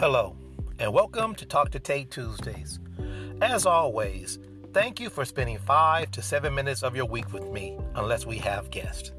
Hello, 0.00 0.34
and 0.78 0.94
welcome 0.94 1.34
to 1.34 1.44
Talk 1.44 1.72
to 1.72 1.78
Tate 1.78 2.10
Tuesdays. 2.10 2.78
As 3.42 3.66
always, 3.66 4.38
thank 4.72 4.98
you 4.98 5.10
for 5.10 5.26
spending 5.26 5.58
five 5.58 6.10
to 6.12 6.22
seven 6.22 6.54
minutes 6.54 6.82
of 6.82 6.96
your 6.96 7.04
week 7.04 7.30
with 7.34 7.44
me, 7.50 7.76
unless 7.96 8.24
we 8.24 8.38
have 8.38 8.70
guests. 8.70 9.12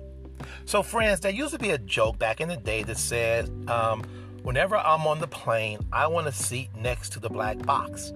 So, 0.66 0.82
friends, 0.82 1.20
there 1.20 1.32
used 1.32 1.54
to 1.54 1.60
be 1.60 1.70
a 1.70 1.78
joke 1.78 2.18
back 2.18 2.42
in 2.42 2.50
the 2.50 2.58
day 2.58 2.82
that 2.82 2.98
said, 2.98 3.48
um, 3.70 4.02
whenever 4.42 4.76
I'm 4.76 5.06
on 5.06 5.20
the 5.20 5.28
plane, 5.28 5.78
I 5.94 6.08
want 6.08 6.26
a 6.26 6.32
seat 6.32 6.70
next 6.76 7.12
to 7.14 7.20
the 7.20 7.30
black 7.30 7.64
box. 7.64 8.12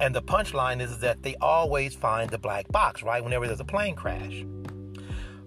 And 0.00 0.12
the 0.12 0.22
punchline 0.22 0.80
is 0.80 0.98
that 0.98 1.22
they 1.22 1.36
always 1.36 1.94
find 1.94 2.28
the 2.28 2.38
black 2.38 2.66
box, 2.72 3.04
right? 3.04 3.22
Whenever 3.22 3.46
there's 3.46 3.60
a 3.60 3.64
plane 3.64 3.94
crash. 3.94 4.44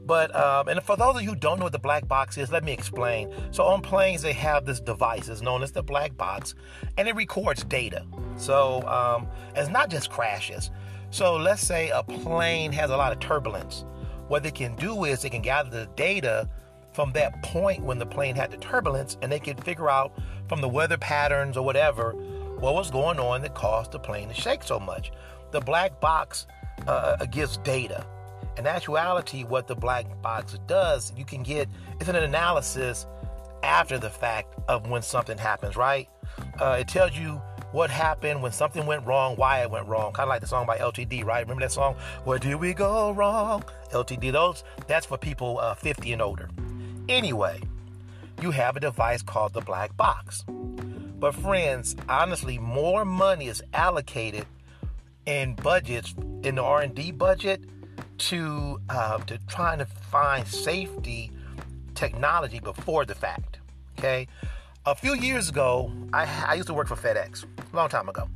But 0.10 0.36
um, 0.36 0.68
and 0.70 0.82
for 0.82 0.98
those 0.98 1.18
of 1.18 1.22
you 1.22 1.30
who 1.30 1.36
don't 1.36 1.60
know 1.60 1.66
what 1.66 1.72
the 1.72 1.78
black 1.78 2.08
box 2.08 2.36
is, 2.36 2.52
let 2.52 2.64
me 2.64 2.72
explain. 2.72 3.32
So 3.52 3.64
on 3.66 3.84
planes, 3.84 4.24
they 4.24 4.34
have 4.34 4.66
this 4.66 4.80
device, 4.80 5.30
it's 5.30 5.44
known 5.44 5.62
as 5.62 5.72
the 5.72 5.84
black 5.84 6.18
box, 6.18 6.56
and 6.98 7.08
it 7.08 7.16
records 7.16 7.64
data. 7.64 8.04
So 8.36 8.82
um, 8.88 9.28
it's 9.56 9.70
not 9.70 9.92
just 9.92 10.10
crashes. 10.10 10.72
So 11.12 11.36
let's 11.36 11.62
say 11.62 11.90
a 11.90 12.02
plane 12.02 12.72
has 12.72 12.90
a 12.90 12.98
lot 12.98 13.12
of 13.12 13.20
turbulence. 13.20 13.86
What 14.30 14.42
they 14.42 14.50
can 14.50 14.76
do 14.78 15.04
is 15.04 15.22
they 15.22 15.30
can 15.30 15.44
gather 15.44 15.70
the 15.70 15.86
data 15.96 16.50
from 16.92 17.12
that 17.12 17.44
point 17.44 17.84
when 17.84 18.00
the 18.00 18.08
plane 18.08 18.36
had 18.36 18.50
the 18.50 18.58
turbulence, 18.58 19.16
and 19.22 19.32
they 19.32 19.40
can 19.40 19.58
figure 19.58 19.92
out 19.92 20.20
from 20.48 20.60
the 20.60 20.70
weather 20.70 20.98
patterns 20.98 21.56
or 21.56 21.64
whatever 21.64 22.14
what 22.58 22.74
was 22.74 22.90
going 22.90 23.20
on 23.20 23.44
that 23.44 23.54
caused 23.54 23.92
the 23.92 24.00
plane 24.00 24.28
to 24.30 24.34
shake 24.34 24.64
so 24.64 24.80
much. 24.80 25.12
The 25.52 25.62
black 25.62 26.02
box 26.02 26.48
uh, 26.88 27.24
gives 27.28 27.58
data. 27.58 28.08
In 28.60 28.68
actuality, 28.68 29.46
what 29.46 29.68
the 29.68 29.76
black 29.76 30.22
box 30.22 30.58
does, 30.68 31.14
you 31.16 31.24
can 31.24 31.44
get 31.44 31.70
it's 32.02 32.10
an 32.10 32.18
analysis 32.18 33.08
after 33.64 33.98
the 33.98 34.10
fact 34.10 34.54
of 34.68 34.90
when 34.90 35.02
something 35.02 35.38
happens, 35.38 35.78
right? 35.78 36.10
Uh, 36.60 36.76
it 36.78 36.90
tells 36.90 37.18
you 37.18 37.42
what 37.72 37.90
happened 37.90 38.42
when 38.42 38.52
something 38.52 38.86
went 38.86 39.08
wrong, 39.08 39.38
why 39.38 39.62
it 39.62 39.72
went 39.72 39.88
wrong. 39.88 40.12
Kind 40.12 40.26
of 40.26 40.30
like 40.30 40.42
the 40.42 40.48
song 40.48 40.66
by 40.66 40.78
LTD, 40.78 41.24
right? 41.24 41.40
Remember 41.40 41.62
that 41.62 41.72
song? 41.72 41.96
Where 42.26 42.38
did 42.38 42.56
we 42.56 42.74
go 42.74 43.12
wrong? 43.12 43.64
LTD, 43.94 44.34
those 44.34 44.66
that's 44.88 45.06
for 45.06 45.18
people 45.18 45.58
uh, 45.62 45.74
50 45.76 46.12
and 46.12 46.22
older. 46.22 46.50
Anyway, 47.08 47.62
you 48.42 48.52
have 48.52 48.76
a 48.76 48.82
device 48.82 49.22
called 49.22 49.54
the 49.54 49.62
black 49.62 49.96
box. 49.96 50.44
But 50.50 51.34
friends, 51.34 51.96
honestly, 52.10 52.58
more 52.58 53.06
money 53.06 53.48
is 53.48 53.64
allocated 53.74 54.46
in 55.26 55.56
budgets 55.56 56.14
in 56.44 56.56
the 56.56 56.64
R&D 56.64 57.14
budget 57.14 57.62
to 58.20 58.80
uh, 58.90 59.18
to 59.20 59.38
trying 59.48 59.80
to 59.80 59.86
find 59.86 60.48
safety 60.48 61.32
technology 61.96 62.60
before 62.60 63.06
the 63.06 63.16
fact. 63.16 63.60
Okay, 63.98 64.28
a 64.86 64.96
few 64.96 65.14
years 65.16 65.50
ago, 65.50 65.92
I, 66.14 66.46
I 66.48 66.54
used 66.54 66.68
to 66.68 66.74
work 66.74 66.88
for 66.88 66.96
FedEx 66.96 67.44
a 67.44 67.76
long 67.76 67.90
time 67.90 68.08
ago, 68.08 68.30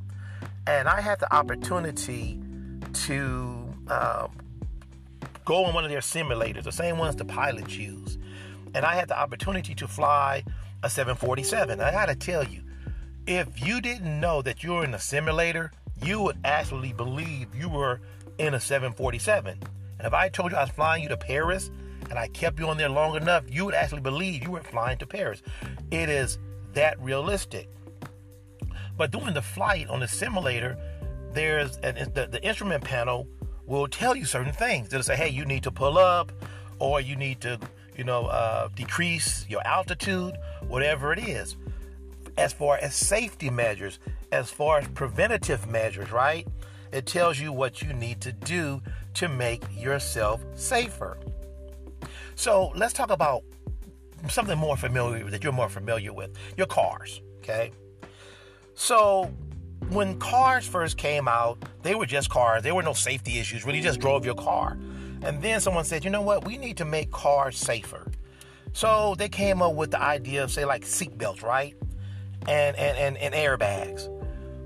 and 0.68 0.88
I 0.88 1.02
had 1.02 1.20
the 1.20 1.34
opportunity 1.34 2.40
to 3.06 3.74
uh, 3.90 4.28
go 5.46 5.66
on 5.66 5.74
one 5.74 5.84
of 5.84 5.90
their 5.90 6.00
simulators, 6.00 6.64
the 6.64 6.72
same 6.72 6.98
ones 6.98 7.16
the 7.16 7.26
pilots 7.26 7.76
use, 7.78 8.18
and 8.74 8.86
I 8.86 8.96
had 8.96 9.08
the 9.08 9.18
opportunity 9.18 9.76
to 9.76 9.88
fly 9.88 10.44
a 10.84 10.90
747. 10.90 11.80
I 11.80 11.92
got 11.92 12.08
to 12.08 12.16
tell 12.16 12.44
you, 12.44 12.62
if 13.26 13.66
you 13.66 13.80
didn't 13.80 14.20
know 14.20 14.42
that 14.42 14.64
you 14.64 14.74
were 14.74 14.84
in 14.84 14.94
a 14.94 15.00
simulator, 15.00 15.72
you 16.04 16.22
would 16.22 16.38
actually 16.44 16.92
believe 16.92 17.56
you 17.56 17.70
were 17.70 18.02
in 18.38 18.54
a 18.54 18.60
747. 18.60 19.60
And 20.00 20.08
if 20.08 20.14
I 20.14 20.30
told 20.30 20.52
you 20.52 20.58
I 20.58 20.62
was 20.62 20.70
flying 20.70 21.04
you 21.04 21.10
to 21.10 21.18
Paris 21.18 21.72
and 22.10 22.20
I 22.20 22.28
kept 22.28 22.60
you 22.60 22.68
on 22.68 22.78
there 22.78 22.90
long 22.90 23.16
enough, 23.16 23.44
you 23.50 23.66
would 23.66 23.74
actually 23.74 24.02
believe 24.02 24.44
you 24.44 24.52
were 24.52 24.64
flying 24.64 24.98
to 25.00 25.08
Paris. 25.08 25.42
It 25.92 26.10
is 26.10 26.38
that 26.74 27.00
realistic. 27.00 27.70
But 28.98 29.12
during 29.12 29.34
the 29.34 29.42
flight 29.42 29.88
on 29.90 30.00
the 30.00 30.08
simulator, 30.08 30.78
there's 31.34 31.78
an, 31.78 32.12
the, 32.14 32.28
the 32.28 32.44
instrument 32.44 32.84
panel 32.84 33.28
will 33.66 33.88
tell 33.88 34.16
you 34.16 34.26
certain 34.26 34.54
things. 34.54 34.88
It'll 34.88 35.04
say, 35.04 35.16
hey, 35.16 35.30
you 35.30 35.46
need 35.46 35.64
to 35.64 35.72
pull 35.72 35.98
up 35.98 36.32
or 36.80 37.02
you 37.02 37.16
need 37.16 37.42
to, 37.42 37.60
you 37.98 38.04
know, 38.04 38.26
uh, 38.26 38.68
decrease 38.76 39.46
your 39.50 39.66
altitude, 39.66 40.36
whatever 40.68 41.14
it 41.14 41.20
is. 41.20 41.56
As 42.38 42.52
far 42.52 42.78
as 42.78 42.96
safety 42.96 43.50
measures, 43.50 44.00
as 44.32 44.50
far 44.50 44.80
as 44.80 44.88
preventative 44.90 45.68
measures, 45.68 46.12
right? 46.12 46.48
It 46.94 47.08
tells 47.08 47.40
you 47.40 47.52
what 47.52 47.82
you 47.82 47.92
need 47.92 48.22
to 48.22 48.32
do 48.32 48.82
to 49.16 49.28
make 49.28 49.64
yourself 49.76 50.46
safer. 50.54 51.18
So 52.36 52.72
let's 52.76 52.94
talk 52.94 53.10
about 53.10 53.44
something 54.30 54.58
more 54.58 54.78
familiar 54.78 55.30
that 55.30 55.44
you're 55.44 55.54
more 55.54 55.70
familiar 55.70 56.14
with 56.14 56.38
your 56.56 56.68
cars. 56.68 57.22
Okay. 57.40 57.72
So 58.76 59.32
when 59.90 60.20
cars 60.20 60.68
first 60.68 60.98
came 60.98 61.28
out, 61.28 61.58
they 61.82 61.96
were 61.96 62.06
just 62.06 62.30
cars. 62.30 62.64
There 62.64 62.76
were 62.76 62.84
no 62.84 62.94
safety 62.94 63.40
issues. 63.40 63.66
Really, 63.66 63.82
just 63.82 64.00
drove 64.00 64.24
your 64.24 64.36
car. 64.36 64.78
And 65.24 65.42
then 65.42 65.62
someone 65.62 65.86
said, 65.86 66.04
you 66.04 66.12
know 66.12 66.22
what? 66.22 66.46
We 66.46 66.58
need 66.58 66.78
to 66.78 66.86
make 66.86 67.12
cars 67.12 67.58
safer. 67.58 68.12
So 68.74 69.16
they 69.18 69.30
came 69.30 69.62
up 69.62 69.74
with 69.74 69.92
the 69.92 70.02
idea 70.02 70.44
of, 70.44 70.52
say, 70.52 70.66
like 70.66 70.84
seatbelts, 70.84 71.44
right? 71.44 71.76
And, 72.48 72.76
and, 72.76 72.98
and, 72.98 73.18
and 73.18 73.34
airbags. 73.34 74.08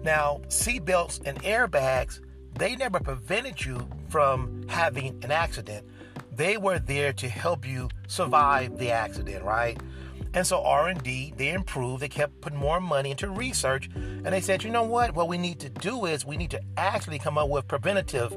Now, 0.03 0.41
seatbelts 0.47 1.21
and 1.25 1.41
airbags, 1.43 2.21
they 2.55 2.75
never 2.75 2.99
prevented 2.99 3.63
you 3.63 3.87
from 4.09 4.67
having 4.67 5.23
an 5.23 5.31
accident. 5.31 5.85
They 6.31 6.57
were 6.57 6.79
there 6.79 7.13
to 7.13 7.27
help 7.27 7.67
you 7.67 7.89
survive 8.07 8.77
the 8.77 8.91
accident, 8.91 9.43
right? 9.43 9.79
And 10.33 10.45
so 10.45 10.63
R&D, 10.63 11.33
they 11.35 11.49
improved. 11.49 12.01
They 12.01 12.09
kept 12.09 12.41
putting 12.41 12.59
more 12.59 12.79
money 12.79 13.11
into 13.11 13.29
research, 13.29 13.89
and 13.95 14.27
they 14.27 14.41
said, 14.41 14.63
you 14.63 14.69
know 14.69 14.83
what? 14.83 15.15
What 15.15 15.27
we 15.27 15.37
need 15.37 15.59
to 15.61 15.69
do 15.69 16.05
is 16.05 16.25
we 16.25 16.37
need 16.37 16.51
to 16.51 16.61
actually 16.77 17.17
come 17.17 17.37
up 17.37 17.49
with 17.49 17.67
preventative 17.67 18.35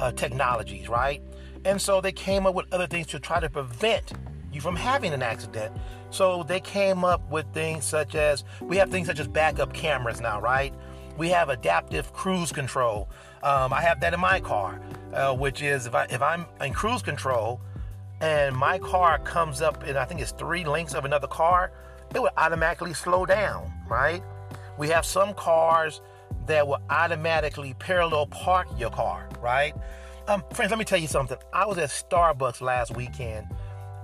uh, 0.00 0.12
technologies, 0.12 0.88
right? 0.88 1.22
And 1.64 1.80
so 1.80 2.00
they 2.00 2.12
came 2.12 2.46
up 2.46 2.54
with 2.54 2.72
other 2.72 2.86
things 2.86 3.06
to 3.08 3.20
try 3.20 3.38
to 3.40 3.50
prevent 3.50 4.12
you 4.52 4.60
from 4.60 4.76
having 4.76 5.12
an 5.12 5.22
accident. 5.22 5.76
So 6.10 6.42
they 6.42 6.60
came 6.60 7.04
up 7.04 7.28
with 7.30 7.46
things 7.52 7.84
such 7.84 8.14
as 8.14 8.44
we 8.60 8.76
have 8.76 8.90
things 8.90 9.06
such 9.06 9.20
as 9.20 9.28
backup 9.28 9.72
cameras 9.72 10.20
now, 10.20 10.40
right? 10.40 10.74
We 11.16 11.28
have 11.28 11.48
adaptive 11.48 12.12
cruise 12.12 12.52
control. 12.52 13.08
Um, 13.42 13.72
I 13.72 13.82
have 13.82 14.00
that 14.00 14.14
in 14.14 14.20
my 14.20 14.40
car, 14.40 14.80
uh, 15.12 15.34
which 15.34 15.62
is 15.62 15.86
if, 15.86 15.94
I, 15.94 16.04
if 16.04 16.22
I'm 16.22 16.46
in 16.60 16.72
cruise 16.72 17.02
control 17.02 17.60
and 18.20 18.56
my 18.56 18.78
car 18.78 19.18
comes 19.18 19.60
up 19.60 19.82
and 19.82 19.98
I 19.98 20.04
think 20.04 20.20
it's 20.20 20.32
three 20.32 20.64
lengths 20.64 20.94
of 20.94 21.04
another 21.04 21.26
car, 21.26 21.72
it 22.14 22.22
would 22.22 22.32
automatically 22.36 22.94
slow 22.94 23.26
down, 23.26 23.72
right? 23.88 24.22
We 24.78 24.88
have 24.88 25.04
some 25.04 25.34
cars 25.34 26.00
that 26.46 26.66
will 26.66 26.80
automatically 26.90 27.74
parallel 27.74 28.26
park 28.26 28.68
your 28.78 28.90
car, 28.90 29.28
right? 29.40 29.74
Um, 30.28 30.42
friends, 30.52 30.70
let 30.70 30.78
me 30.78 30.84
tell 30.84 30.98
you 30.98 31.08
something. 31.08 31.36
I 31.52 31.66
was 31.66 31.78
at 31.78 31.90
Starbucks 31.90 32.60
last 32.60 32.96
weekend, 32.96 33.46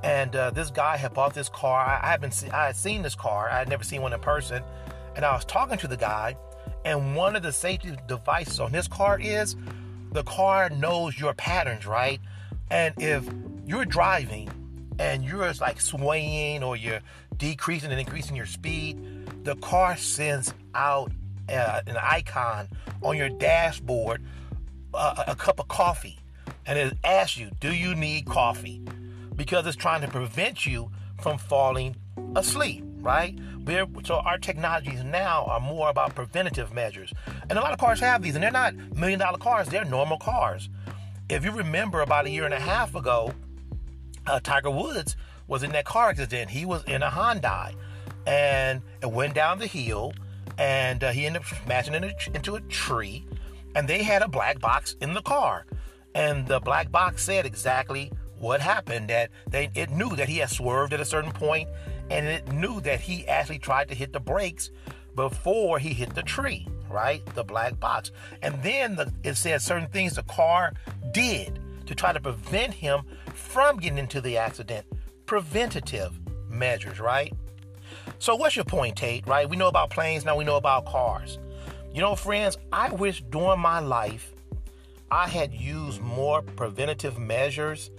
and 0.02 0.34
uh, 0.34 0.50
this 0.50 0.70
guy 0.70 0.96
had 0.96 1.14
bought 1.14 1.34
this 1.34 1.48
car. 1.48 1.80
I, 1.80 2.00
I, 2.06 2.10
haven't 2.10 2.34
seen, 2.34 2.50
I 2.50 2.66
had 2.66 2.76
seen 2.76 3.02
this 3.02 3.14
car. 3.14 3.48
I 3.48 3.58
had 3.58 3.68
never 3.68 3.84
seen 3.84 4.02
one 4.02 4.12
in 4.12 4.20
person, 4.20 4.62
and 5.16 5.24
I 5.24 5.32
was 5.34 5.44
talking 5.44 5.78
to 5.78 5.88
the 5.88 5.96
guy, 5.96 6.36
and 6.88 7.14
one 7.14 7.36
of 7.36 7.42
the 7.42 7.52
safety 7.52 7.94
devices 8.06 8.58
on 8.60 8.72
this 8.72 8.88
car 8.88 9.20
is 9.20 9.56
the 10.12 10.22
car 10.22 10.70
knows 10.70 11.20
your 11.20 11.34
patterns, 11.34 11.86
right? 11.86 12.18
And 12.70 12.94
if 12.96 13.28
you're 13.66 13.84
driving 13.84 14.48
and 14.98 15.22
you're 15.22 15.52
like 15.60 15.82
swaying 15.82 16.62
or 16.62 16.76
you're 16.76 17.00
decreasing 17.36 17.90
and 17.90 18.00
increasing 18.00 18.34
your 18.34 18.46
speed, 18.46 19.44
the 19.44 19.54
car 19.56 19.98
sends 19.98 20.54
out 20.74 21.12
uh, 21.50 21.82
an 21.86 21.98
icon 21.98 22.68
on 23.02 23.18
your 23.18 23.28
dashboard, 23.28 24.22
uh, 24.94 25.24
a 25.26 25.36
cup 25.36 25.60
of 25.60 25.68
coffee, 25.68 26.18
and 26.64 26.78
it 26.78 26.96
asks 27.04 27.36
you, 27.36 27.50
Do 27.60 27.70
you 27.70 27.94
need 27.94 28.24
coffee? 28.24 28.80
Because 29.36 29.66
it's 29.66 29.76
trying 29.76 30.00
to 30.00 30.08
prevent 30.08 30.64
you 30.64 30.90
from 31.20 31.36
falling 31.36 31.96
asleep, 32.34 32.82
right? 33.00 33.38
We're, 33.64 33.86
so 34.04 34.16
our 34.16 34.38
technologies 34.38 35.04
now 35.04 35.44
are 35.44 35.60
more 35.60 35.90
about 35.90 36.14
preventative 36.14 36.72
measures. 36.72 37.12
And 37.48 37.58
a 37.58 37.62
lot 37.62 37.72
of 37.72 37.78
cars 37.78 38.00
have 38.00 38.22
these, 38.22 38.34
and 38.34 38.42
they're 38.42 38.50
not 38.50 38.74
million 38.96 39.18
dollar 39.18 39.38
cars, 39.38 39.68
they're 39.68 39.84
normal 39.84 40.18
cars. 40.18 40.68
If 41.28 41.44
you 41.44 41.52
remember 41.52 42.00
about 42.00 42.26
a 42.26 42.30
year 42.30 42.44
and 42.44 42.54
a 42.54 42.60
half 42.60 42.94
ago, 42.94 43.32
uh, 44.26 44.40
Tiger 44.40 44.70
Woods 44.70 45.16
was 45.46 45.62
in 45.62 45.72
that 45.72 45.84
car 45.84 46.10
accident. 46.10 46.50
He 46.50 46.64
was 46.64 46.84
in 46.84 47.02
a 47.02 47.10
Hyundai 47.10 47.74
and 48.26 48.82
it 49.02 49.10
went 49.10 49.34
down 49.34 49.58
the 49.58 49.66
hill 49.66 50.12
and 50.58 51.02
uh, 51.02 51.10
he 51.10 51.26
ended 51.26 51.42
up 51.42 51.48
smashing 51.64 51.94
into 51.94 52.54
a 52.54 52.60
tree 52.62 53.24
and 53.74 53.88
they 53.88 54.02
had 54.02 54.22
a 54.22 54.28
black 54.28 54.60
box 54.60 54.96
in 55.00 55.14
the 55.14 55.22
car 55.22 55.64
and 56.14 56.46
the 56.46 56.60
black 56.60 56.90
box 56.90 57.24
said 57.24 57.46
exactly 57.46 58.12
what 58.38 58.60
happened 58.60 59.08
that 59.08 59.30
they 59.48 59.70
it 59.74 59.90
knew 59.90 60.14
that 60.14 60.28
he 60.28 60.38
had 60.38 60.50
swerved 60.50 60.92
at 60.92 61.00
a 61.00 61.04
certain 61.04 61.32
point 61.32 61.68
and 62.10 62.26
it 62.26 62.52
knew 62.52 62.80
that 62.80 63.00
he 63.00 63.26
actually 63.28 63.58
tried 63.58 63.88
to 63.88 63.94
hit 63.94 64.12
the 64.12 64.20
brakes 64.20 64.70
before 65.14 65.78
he 65.78 65.90
hit 65.90 66.14
the 66.14 66.22
tree 66.22 66.66
right 66.90 67.24
the 67.34 67.44
black 67.44 67.78
box 67.80 68.12
and 68.42 68.62
then 68.62 68.96
the, 68.96 69.12
it 69.24 69.36
said 69.36 69.60
certain 69.60 69.88
things 69.88 70.14
the 70.14 70.22
car 70.24 70.72
did 71.12 71.58
to 71.86 71.94
try 71.94 72.12
to 72.12 72.20
prevent 72.20 72.72
him 72.74 73.00
from 73.34 73.76
getting 73.78 73.98
into 73.98 74.20
the 74.20 74.36
accident 74.38 74.86
preventative 75.26 76.18
measures 76.48 77.00
right 77.00 77.34
So, 78.18 78.34
what's 78.36 78.56
your 78.56 78.64
point, 78.64 78.96
Tate, 78.96 79.26
right? 79.26 79.48
We 79.48 79.56
know 79.56 79.68
about 79.68 79.90
planes, 79.90 80.24
now 80.24 80.36
we 80.36 80.44
know 80.44 80.56
about 80.56 80.86
cars. 80.86 81.38
You 81.92 82.00
know, 82.00 82.14
friends, 82.16 82.56
I 82.72 82.90
wish 82.90 83.22
during 83.30 83.60
my 83.60 83.80
life 83.80 84.34
I 85.10 85.28
had 85.28 85.54
used 85.54 86.00
more 86.00 86.42
preventative 86.42 87.18
measures 87.18 87.90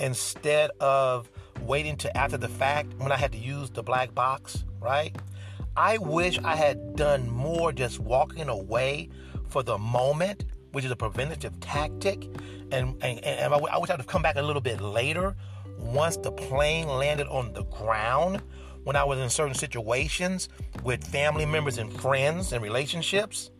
instead 0.00 0.70
of 0.80 1.30
waiting 1.62 1.96
to 1.98 2.16
after 2.16 2.36
the 2.36 2.48
fact 2.48 2.94
when 2.98 3.12
I 3.12 3.16
had 3.16 3.32
to 3.32 3.38
use 3.38 3.70
the 3.70 3.82
black 3.82 4.14
box, 4.14 4.64
right? 4.80 5.16
I 5.76 5.98
wish 5.98 6.38
I 6.38 6.56
had 6.56 6.96
done 6.96 7.28
more 7.30 7.72
just 7.72 7.98
walking 7.98 8.48
away 8.48 9.10
for 9.48 9.62
the 9.62 9.76
moment, 9.78 10.44
which 10.72 10.84
is 10.84 10.90
a 10.90 10.96
preventative 10.96 11.58
tactic. 11.60 12.24
And, 12.72 12.96
and, 13.02 13.20
and 13.24 13.54
I, 13.54 13.58
I 13.58 13.78
wish 13.78 13.90
I'd 13.90 13.98
have 13.98 14.06
come 14.06 14.22
back 14.22 14.36
a 14.36 14.42
little 14.42 14.62
bit 14.62 14.80
later 14.80 15.36
once 15.78 16.16
the 16.16 16.32
plane 16.32 16.88
landed 16.88 17.26
on 17.28 17.52
the 17.52 17.64
ground, 17.64 18.42
when 18.84 18.94
I 18.94 19.02
was 19.02 19.18
in 19.18 19.28
certain 19.28 19.54
situations 19.54 20.48
with 20.84 21.04
family 21.04 21.44
members 21.44 21.78
and 21.78 21.92
friends 21.92 22.52
and 22.52 22.62
relationships. 22.62 23.50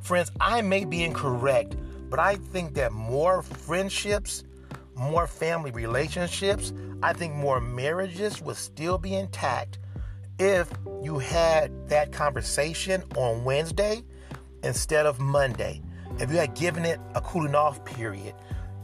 Friends, 0.00 0.32
I 0.40 0.62
may 0.62 0.84
be 0.84 1.04
incorrect, 1.04 1.76
but 2.10 2.18
I 2.18 2.34
think 2.34 2.74
that 2.74 2.90
more 2.90 3.42
friendships, 3.42 4.42
more 4.94 5.26
family 5.26 5.70
relationships, 5.70 6.72
I 7.02 7.12
think 7.12 7.34
more 7.34 7.60
marriages 7.60 8.40
would 8.42 8.56
still 8.56 8.98
be 8.98 9.14
intact 9.14 9.78
if 10.38 10.70
you 11.02 11.18
had 11.18 11.88
that 11.88 12.12
conversation 12.12 13.02
on 13.16 13.44
Wednesday 13.44 14.02
instead 14.62 15.06
of 15.06 15.20
Monday. 15.20 15.82
If 16.18 16.30
you 16.30 16.36
had 16.36 16.54
given 16.54 16.84
it 16.84 17.00
a 17.14 17.20
cooling 17.20 17.54
off 17.54 17.84
period, 17.84 18.34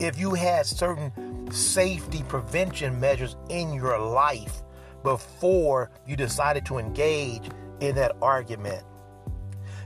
if 0.01 0.19
you 0.19 0.35
had 0.35 0.67
certain 0.67 1.51
safety 1.51 2.23
prevention 2.29 2.99
measures 3.01 3.37
in 3.49 3.73
your 3.73 3.99
life 3.99 4.63
before 5.03 5.91
you 6.07 6.17
decided 6.17 6.65
to 6.67 6.79
engage 6.79 7.49
in 7.81 7.95
that 7.97 8.13
argument. 8.23 8.85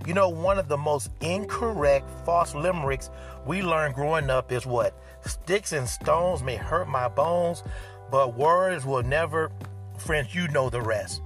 You 0.06 0.14
know, 0.14 0.28
one 0.28 0.58
of 0.58 0.66
the 0.66 0.76
most 0.76 1.10
incorrect 1.20 2.10
false 2.26 2.56
limericks 2.56 3.08
we 3.46 3.62
learned 3.62 3.94
growing 3.94 4.30
up 4.30 4.50
is 4.50 4.66
what? 4.66 5.00
Sticks 5.24 5.72
and 5.72 5.88
stones 5.88 6.42
may 6.42 6.56
hurt 6.56 6.88
my 6.88 7.06
bones, 7.06 7.62
but 8.10 8.36
words 8.36 8.84
will 8.84 9.04
never. 9.04 9.52
Friends, 9.98 10.34
you 10.34 10.48
know 10.48 10.68
the 10.68 10.80
rest. 10.80 11.22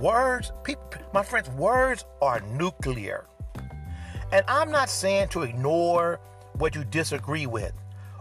Words, 0.00 0.52
my 1.14 1.22
friends, 1.22 1.48
words 1.50 2.04
are 2.20 2.40
nuclear. 2.40 3.26
And 4.30 4.44
I'm 4.46 4.70
not 4.70 4.90
saying 4.90 5.28
to 5.28 5.42
ignore 5.42 6.20
what 6.54 6.74
you 6.74 6.84
disagree 6.84 7.46
with 7.46 7.72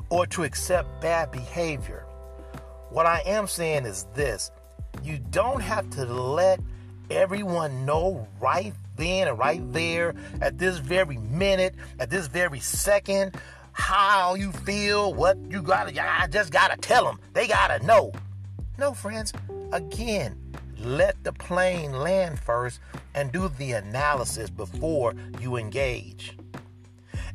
or 0.10 0.26
to 0.28 0.44
accept 0.44 1.02
bad 1.02 1.32
behavior. 1.32 2.06
What 2.92 3.06
I 3.06 3.22
am 3.26 3.48
saying 3.48 3.86
is 3.86 4.06
this 4.14 4.52
you 5.04 5.20
don't 5.32 5.62
have 5.62 5.90
to 5.92 6.06
let 6.06 6.62
everyone 7.10 7.86
know 7.86 8.26
right 8.40 8.74
then 8.96 9.28
and 9.28 9.38
right 9.38 9.62
there 9.74 10.16
at 10.42 10.58
this 10.58 10.78
very 10.78 11.18
minute, 11.18 11.76
at 12.00 12.10
this 12.10 12.28
very 12.28 12.60
second, 12.60 13.36
how 13.74 14.36
you 14.36 14.52
feel, 14.52 15.14
what 15.14 15.38
you 15.50 15.62
gotta, 15.62 15.92
I 16.02 16.28
just 16.28 16.52
gotta 16.52 16.78
tell 16.78 17.06
them. 17.06 17.20
They 17.34 17.48
gotta 17.48 17.86
know. 17.86 18.12
No, 18.78 18.94
friends, 18.94 19.34
again, 19.72 20.38
let 20.80 21.24
the 21.24 21.34
plane 21.34 21.92
land 21.94 22.40
first 22.40 22.80
and 23.14 23.32
do 23.32 23.50
the 23.58 23.74
analysis 23.74 24.50
before 24.50 25.14
you 25.40 25.56
engage. 25.58 26.38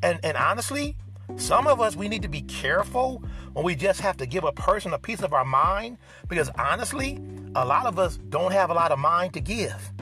And, 0.02 0.18
and 0.22 0.36
honestly, 0.36 0.96
some 1.36 1.66
of 1.66 1.80
us, 1.80 1.96
we 1.96 2.08
need 2.08 2.22
to 2.22 2.28
be 2.28 2.42
careful 2.42 3.22
when 3.52 3.64
we 3.64 3.74
just 3.74 4.00
have 4.00 4.16
to 4.18 4.26
give 4.26 4.44
a 4.44 4.52
person 4.52 4.92
a 4.92 4.98
piece 4.98 5.22
of 5.22 5.32
our 5.32 5.44
mind 5.44 5.98
because 6.28 6.50
honestly, 6.58 7.20
a 7.54 7.64
lot 7.64 7.86
of 7.86 7.98
us 7.98 8.16
don't 8.16 8.52
have 8.52 8.70
a 8.70 8.74
lot 8.74 8.92
of 8.92 8.98
mind 8.98 9.34
to 9.34 9.40
give. 9.40 9.92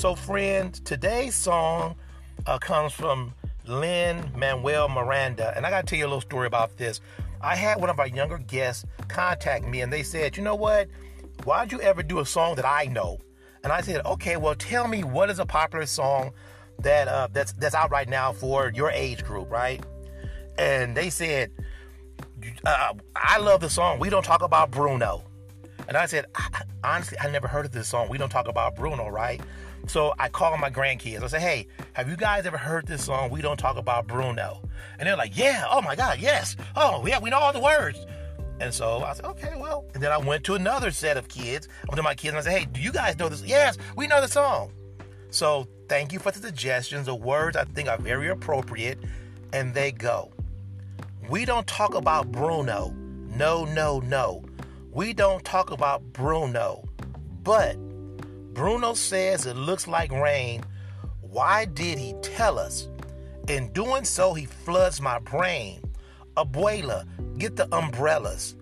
So, 0.00 0.14
friends, 0.14 0.80
today's 0.80 1.34
song 1.34 1.94
uh, 2.46 2.58
comes 2.58 2.94
from 2.94 3.34
Lin-Manuel 3.66 4.88
Miranda. 4.88 5.52
And 5.54 5.66
I 5.66 5.68
got 5.68 5.82
to 5.82 5.86
tell 5.86 5.98
you 5.98 6.06
a 6.06 6.08
little 6.08 6.22
story 6.22 6.46
about 6.46 6.74
this. 6.78 7.02
I 7.42 7.54
had 7.54 7.78
one 7.78 7.90
of 7.90 8.00
our 8.00 8.06
younger 8.06 8.38
guests 8.38 8.86
contact 9.08 9.66
me 9.66 9.82
and 9.82 9.92
they 9.92 10.02
said, 10.02 10.38
you 10.38 10.42
know 10.42 10.54
what? 10.54 10.88
Why'd 11.44 11.70
you 11.70 11.82
ever 11.82 12.02
do 12.02 12.20
a 12.20 12.24
song 12.24 12.54
that 12.54 12.64
I 12.64 12.86
know? 12.86 13.18
And 13.62 13.74
I 13.74 13.82
said, 13.82 14.00
okay, 14.06 14.38
well, 14.38 14.54
tell 14.54 14.88
me 14.88 15.04
what 15.04 15.28
is 15.28 15.38
a 15.38 15.44
popular 15.44 15.84
song 15.84 16.32
that 16.78 17.06
uh, 17.06 17.28
that's 17.30 17.52
that's 17.52 17.74
out 17.74 17.90
right 17.90 18.08
now 18.08 18.32
for 18.32 18.72
your 18.74 18.90
age 18.92 19.22
group, 19.22 19.50
right? 19.50 19.84
And 20.56 20.96
they 20.96 21.10
said, 21.10 21.50
uh, 22.64 22.94
I 23.14 23.36
love 23.36 23.60
the 23.60 23.68
song. 23.68 23.98
We 23.98 24.08
don't 24.08 24.24
talk 24.24 24.40
about 24.40 24.70
Bruno. 24.70 25.24
And 25.90 25.96
I 25.96 26.06
said, 26.06 26.26
I, 26.36 26.62
honestly, 26.84 27.18
I 27.20 27.28
never 27.28 27.48
heard 27.48 27.66
of 27.66 27.72
this 27.72 27.88
song. 27.88 28.08
We 28.08 28.16
don't 28.16 28.28
talk 28.28 28.46
about 28.46 28.76
Bruno, 28.76 29.08
right? 29.08 29.40
So 29.88 30.14
I 30.20 30.28
called 30.28 30.60
my 30.60 30.70
grandkids. 30.70 31.24
I 31.24 31.26
said, 31.26 31.40
hey, 31.40 31.66
have 31.94 32.08
you 32.08 32.16
guys 32.16 32.46
ever 32.46 32.56
heard 32.56 32.86
this 32.86 33.04
song? 33.04 33.28
We 33.28 33.42
don't 33.42 33.56
talk 33.56 33.76
about 33.76 34.06
Bruno. 34.06 34.62
And 35.00 35.08
they're 35.08 35.16
like, 35.16 35.36
yeah, 35.36 35.66
oh 35.68 35.82
my 35.82 35.96
God, 35.96 36.20
yes. 36.20 36.54
Oh, 36.76 37.04
yeah, 37.04 37.18
we 37.18 37.28
know 37.28 37.40
all 37.40 37.52
the 37.52 37.58
words. 37.58 38.06
And 38.60 38.72
so 38.72 39.02
I 39.02 39.14
said, 39.14 39.24
okay, 39.24 39.54
well. 39.56 39.84
And 39.92 40.00
then 40.00 40.12
I 40.12 40.18
went 40.18 40.44
to 40.44 40.54
another 40.54 40.92
set 40.92 41.16
of 41.16 41.26
kids. 41.26 41.66
I 41.66 41.86
went 41.88 41.96
to 41.96 42.04
my 42.04 42.14
kids 42.14 42.34
and 42.34 42.38
I 42.38 42.42
said, 42.42 42.56
hey, 42.56 42.66
do 42.66 42.80
you 42.80 42.92
guys 42.92 43.18
know 43.18 43.28
this? 43.28 43.42
Yes, 43.42 43.76
we 43.96 44.06
know 44.06 44.20
the 44.20 44.28
song. 44.28 44.70
So 45.30 45.66
thank 45.88 46.12
you 46.12 46.20
for 46.20 46.30
the 46.30 46.38
suggestions. 46.38 47.06
The 47.06 47.16
words 47.16 47.56
I 47.56 47.64
think 47.64 47.88
are 47.88 47.98
very 47.98 48.28
appropriate, 48.28 49.00
and 49.52 49.74
they 49.74 49.90
go. 49.90 50.30
We 51.28 51.44
don't 51.44 51.66
talk 51.66 51.96
about 51.96 52.30
Bruno. 52.30 52.94
No, 53.34 53.64
no, 53.64 53.98
no. 54.00 54.44
We 54.92 55.12
don't 55.12 55.44
talk 55.44 55.70
about 55.70 56.02
Bruno. 56.12 56.82
But 57.44 57.76
Bruno 58.54 58.94
says 58.94 59.46
it 59.46 59.56
looks 59.56 59.86
like 59.86 60.10
rain. 60.10 60.62
Why 61.20 61.64
did 61.64 61.96
he 61.96 62.14
tell 62.22 62.58
us? 62.58 62.88
In 63.48 63.72
doing 63.72 64.04
so, 64.04 64.34
he 64.34 64.46
floods 64.46 65.00
my 65.00 65.20
brain. 65.20 65.80
Abuela, 66.36 67.06
get 67.38 67.54
the 67.54 67.72
umbrellas. 67.74 68.56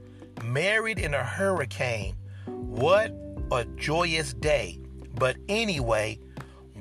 Married 0.45 0.99
in 0.99 1.15
a 1.15 1.25
hurricane. 1.25 2.15
What 2.47 3.15
a 3.51 3.65
joyous 3.77 4.35
day. 4.35 4.79
But 5.15 5.37
anyway, 5.49 6.19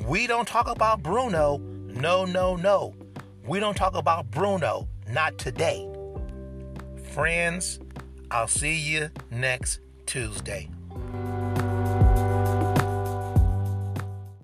we 0.05 0.27
don't 0.27 0.47
talk 0.47 0.67
about 0.67 1.01
Bruno. 1.01 1.57
No, 1.57 2.25
no, 2.25 2.57
no. 2.57 2.93
We 3.45 3.61
don't 3.61 3.77
talk 3.77 3.95
about 3.95 4.29
Bruno. 4.29 4.89
Not 5.09 5.37
today. 5.37 5.87
Friends, 7.13 7.79
I'll 8.29 8.47
see 8.47 8.75
you 8.75 9.09
next 9.31 9.79
Tuesday. 10.05 10.69